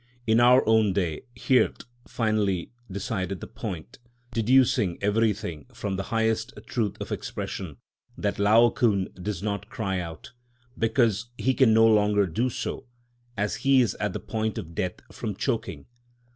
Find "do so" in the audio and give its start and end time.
12.25-12.87